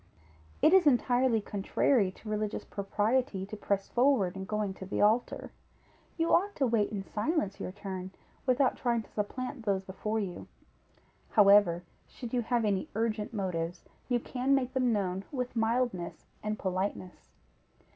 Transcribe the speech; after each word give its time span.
It 0.63 0.73
is 0.73 0.87
entirely 0.87 1.41
contrary 1.41 2.09
to 2.13 2.27
religious 2.27 2.65
propriety 2.65 3.45
to 3.45 3.55
press 3.55 3.87
forward, 3.87 4.35
in 4.35 4.45
going 4.45 4.73
to 4.73 4.85
the 4.87 4.99
altar; 4.99 5.51
you 6.17 6.33
ought 6.33 6.55
to 6.55 6.65
wait 6.65 6.89
in 6.91 7.03
silence 7.03 7.59
your 7.59 7.71
turn, 7.71 8.09
without 8.47 8.75
trying 8.75 9.03
to 9.03 9.11
supplant 9.11 9.63
those 9.63 9.83
before 9.83 10.19
you; 10.19 10.47
however, 11.33 11.83
should 12.07 12.33
you 12.33 12.41
have 12.41 12.65
any 12.65 12.89
urgent 12.95 13.31
motives, 13.31 13.83
you 14.09 14.19
can 14.19 14.55
make 14.55 14.73
them 14.73 14.91
known 14.91 15.23
with 15.31 15.55
mildness 15.55 16.25
and 16.41 16.57
politeness. 16.57 17.29